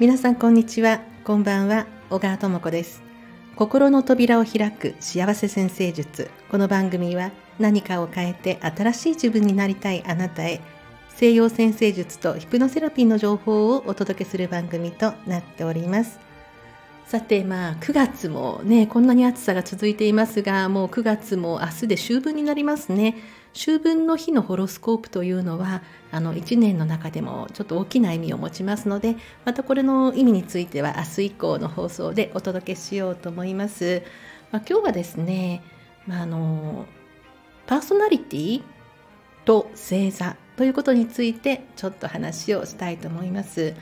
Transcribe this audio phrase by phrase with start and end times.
[0.00, 1.02] 皆さんこんにちは。
[1.24, 1.86] こんばんは。
[2.08, 3.02] 小川智子です。
[3.54, 6.30] 心の扉を開く幸せ先生術。
[6.50, 10.62] この番組は何かを変えて新しい自分になりたいあなたへ
[11.10, 16.18] 西洋先生術とヒプノセラピーの情報をお届けする番組となっております。
[17.10, 23.16] さてまあ9月もねこんなに暑さが続いていますがもう9月も明日で秋分になりますね
[23.52, 25.82] 秋分の日のホロスコープというのは
[26.12, 34.04] あの1年の中でもちょっと大きな意味を持ちますのでまたこれの意味については明日以降の放送でお届けしようと思います。
[34.52, 35.64] まあ、今日はですね、
[36.06, 36.86] まあ、あの
[37.66, 38.62] パーソナリティ
[39.44, 43.74] と星座ということについてちょっと話をしたいと思います。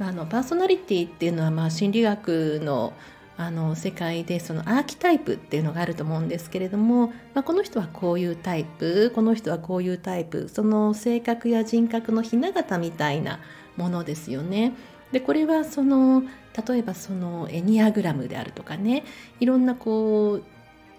[0.00, 2.92] あ、あのパーソナリティっていうのはまあ心理学の
[3.36, 13.40] あの世界でそのアーキタイプっていうのがあると思うんですけれども、まあ、この人はこういうタイプこの人はこういうタイプその性格や人格のひな形みたいな
[13.76, 14.72] ものですよね。
[15.10, 16.22] でこれはその
[16.68, 19.04] 例えばそのエニアグラムであるとかね
[19.40, 20.42] いろんなこう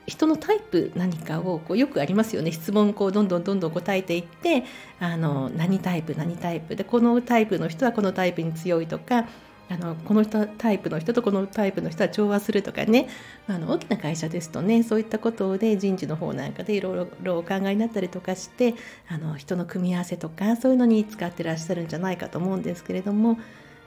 [0.08, 2.52] 人のタイプ何かをこうよくありますよね。
[2.52, 4.64] 質問こうどんどんどんどん答えていって
[5.00, 6.75] あの何タイプ何タイプ。
[6.75, 9.25] でこのタイプの人はこのタイプに強いとか
[9.67, 13.08] あのこの人タイプの人とこのタイプの人は調和するとかね。
[13.47, 18.75] あの大きな会社ですとねそういったことで人事の方なんかでいろいろお考えになったりとかして
[19.08, 23.40] あの人の組み合わせとかそういうのに使ってらっしゃるんじゃないかと思うんですけれども。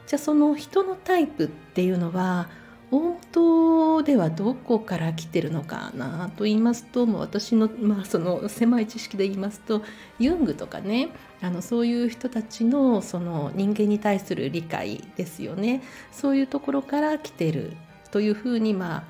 [0.09, 2.49] じゃあその人のタイプっていうのは
[2.91, 9.83] 大元ではどこから来てるのかなと言いますともう私の,、まあその狭い知識で言いますと
[10.19, 11.11] ユングとかね
[11.43, 17.77] あのそういう人たちのその人間に対する理解ですよねそういうところから来てる
[18.11, 19.05] というふうにまあ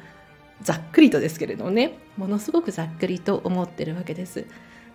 [0.63, 4.47] ざっくりとですけれどもねものすごくざっくりと思ってるわけです。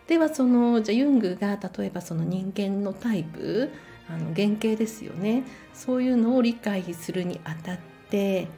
[0.08, 3.70] ではそのじゃユングが例えばその人間のタイプ
[4.10, 8.50] あの原型ですよねそういうのを理解するにあたって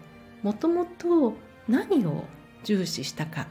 [0.45, 1.33] もともと
[1.67, 2.23] 何を
[2.63, 3.47] 重視したか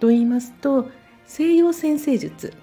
[0.00, 0.88] と言いますと
[1.26, 2.54] 西洋先生術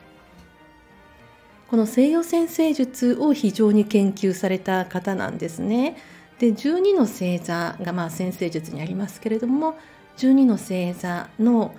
[1.69, 5.95] この西洋先生術を非常に研究された方なんですね。
[6.39, 9.75] で12の星座がまあ先生術にありますけれども
[10.17, 11.75] 12の星座の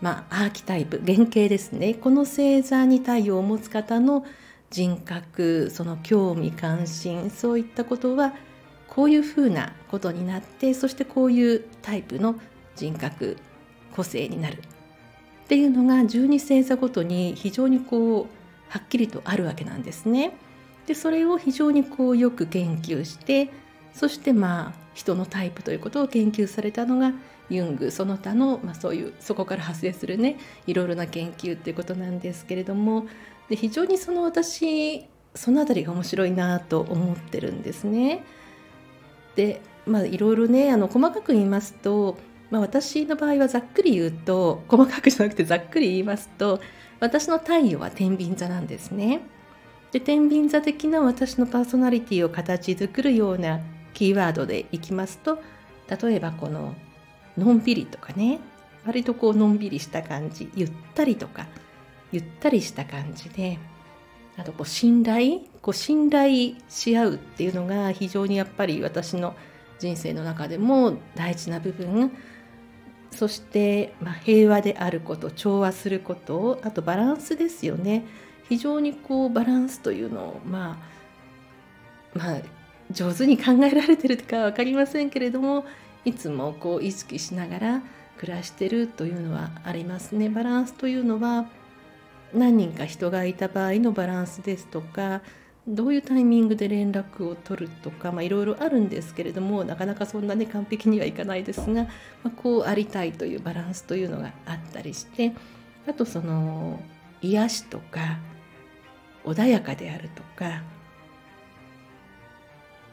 [0.00, 4.24] まあ、アーキタイプ原型ですねこの星座に太陽を持つ方の
[4.70, 8.32] 人格その興味関心そういったことは
[8.90, 12.34] こういうふうなことになってそしてこういうタイプの
[12.76, 13.38] 人格
[13.94, 14.62] 個性になるっ
[15.48, 18.26] ていうのが12星座ごとに非常にこう
[18.68, 20.32] はっきりとあるわけなんですね。
[20.86, 23.50] でそれを非常にこうよく研究して
[23.92, 27.12] そしてまあ人のタイプということを研究されたのが
[27.48, 33.06] ユングその他の、まあ、そういうそこから発生するねいろいろな研究っていうことなんですけれども
[33.48, 38.24] で非常にその私その辺りが面白いなと思ってるんですね。
[39.36, 42.18] でまあいろいろねあの細かく言いますと、
[42.50, 46.60] まあ、私の場合はざっくり言うと細かくじゃなくてざっくり言いますと
[47.00, 49.22] 私の太陽は天秤座なんですね。
[49.92, 53.60] で天秤座的な私のパーソナリティを形作るような
[53.92, 55.42] キーワードでいきますと
[55.88, 56.76] 例えばこの
[57.36, 58.38] のんびりとかね
[58.86, 61.46] 割とこうのんびりした感じゆったりとか
[62.12, 63.58] ゆったりした感じで
[64.40, 69.34] あとこう信頼こう信頼し合うっていうのが非常にやっぱり私の
[69.78, 72.10] 人生の中でも大事な部分
[73.10, 78.06] そして、まあ、平和であること調和することあとバランスですよね
[78.48, 80.78] 非常にこうバランスというのをま
[82.14, 82.40] あまあ
[82.90, 85.64] 上手に考えられてるかは分かりませんけれども
[86.04, 87.82] いつもこう意識しながら
[88.16, 90.28] 暮らしてるというのはありますね。
[90.28, 91.46] バランスというのは
[92.34, 95.22] 何人か人がいた場合のバランスですとか
[95.68, 101.90] どういうタイミングで連絡を取るとかいろいろあるんですけれどもなかなかそんなに完璧にはいかないですが、ま
[102.26, 105.32] あ、こうありたいというバランスというのがあったりして
[105.86, 106.80] あとその
[107.22, 108.18] 癒しとか
[109.24, 110.62] 穏やかであるとか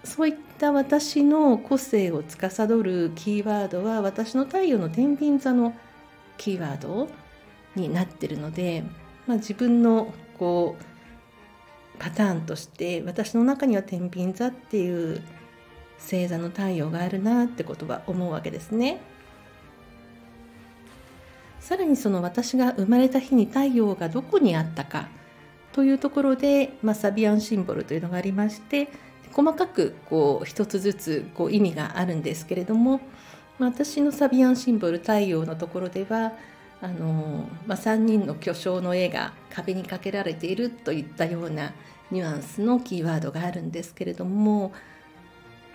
[0.03, 5.73] そういった私の個性を司るキーワードは私の太陽の天秤座の
[6.37, 7.09] キーワード
[7.75, 8.83] になってるので
[9.27, 10.83] まあ、自分のこう
[11.99, 15.21] パターンとして私の中には天秤座っていう
[15.99, 19.01] 星座の太陽があるなってことは思うわけですね。
[21.59, 25.09] さらにその私が生まれた日に太陽がどこにあったか
[25.73, 28.87] というところで、まあ、サビアンシンボルというのがありまして
[29.33, 33.01] 細かくこう一つずつこう意味があるんですけれども、
[33.59, 36.31] まあ、私のサビアンシンボル太陽のところでは
[36.81, 41.73] あの、まあ、3人の巨匠の絵が壁にかけられているといったような
[42.11, 44.71] ニュアンスのキーワードがあるんですけれども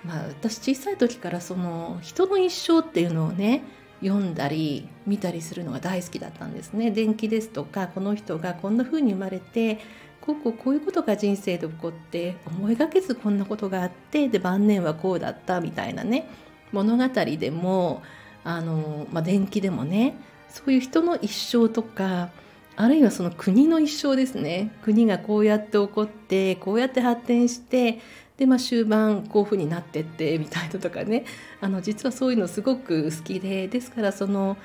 [0.05, 3.63] まあ、私小さい時からその人の一生っていうのをね
[4.01, 6.91] 読んだり見たりするのが大好きだったんですね。
[6.91, 9.79] 伝記ですとかこの人がこんな風に生まれて
[10.21, 16.29] こうこうこういうことが人生で起こって思いがけずこんなことがあってで晩年はこうだったみたいなね
[16.73, 18.03] 物語でも
[18.43, 20.17] あの、まあ、伝記でもね
[20.53, 22.29] そういう人の一生とか
[22.77, 24.71] あるいはその国の一生ですね。
[24.83, 28.01] 国がこうやって起こってこうやって発展して
[28.37, 31.25] で、まあ、終盤こういうふうになってってみたいなとかね。
[31.61, 34.57] あの実はそういうのすごく好きでですからその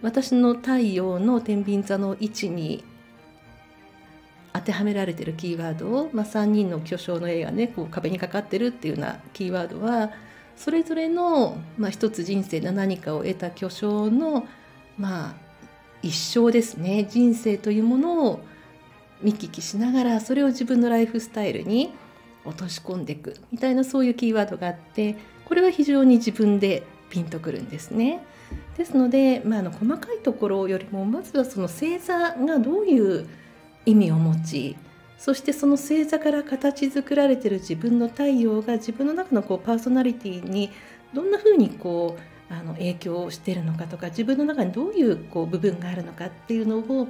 [0.00, 2.84] 私の太陽の天秤座の位置に
[4.52, 10.10] 当てはめられてるキーワードを、まあ、3人の巨匠の絵がねこう壁にかかってるっていうようなキーワードは
[10.56, 14.46] それぞれの、まあ、一つ人生で何かを得た巨匠の、
[14.98, 15.34] まあ、
[16.02, 18.40] 一生ですね人生というものを
[19.22, 21.92] 見聞きしながらそれを自分のライフスタイルに
[22.44, 28.24] 落とし込んでいくみたいなそういうキーワードがあってこれは非常に自分でピンとくるんですね。
[28.76, 33.26] ですので、まあ、あの細かいところよりもまずはその星座がどういう
[33.86, 34.76] 意味を持ち
[35.18, 40.70] そしてその星座から形作られてる自分の太陽が自分の中のこうパーソナリティに
[41.14, 47.08] どんなふうにこうあの影響をしているのかとか自分の中にどういうこう部分があるのかっていうのを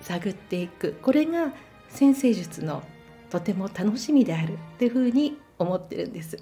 [0.00, 1.52] 探っていくこれが
[1.88, 2.82] 先生術の
[3.30, 6.38] とても楽しみであるっていうふうに思ってるんです。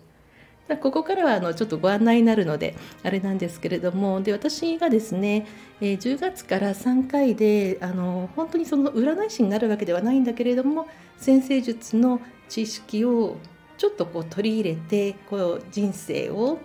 [0.83, 2.75] ここからはあのちょっとご案内になるので
[3.05, 5.47] あれなんですけれどもで私がですね、
[5.81, 13.37] えー、10月から3回であの本当にその占い師になるわけではないんだけれども先生術の知識を
[13.79, 16.59] ちょっとこう取り入れてこう人生を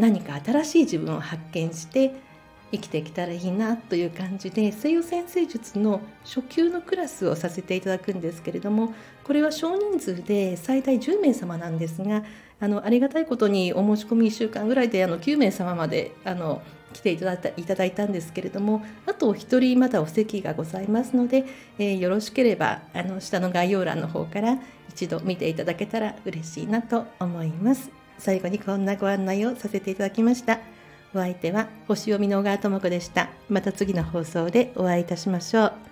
[0.00, 2.14] 何か新しい自分を発見して
[2.72, 8.94] 生きていけたらいいなという感じで西洋先生術の初級のクラスをさせていただくんですけれども
[9.24, 12.24] これは少人数で最大10名様なんですが
[12.60, 16.62] あのありがたいことにお申し込み1週間ぐらいであの9名様まであの
[16.92, 21.44] 来ていただいたいただいたんですけれどもあとお一人まだお席がございますので、
[21.78, 24.58] えー、よろしければあの下の概要欄の方から
[24.88, 27.99] 一度見ていただけたら嬉しいなと思います。
[28.20, 30.60] 最後にこんなご案内をさせていただきました。
[31.12, 33.30] お相手は星読みの小川智子でした。
[33.48, 35.89] また次の放送でお会いいたしましょう。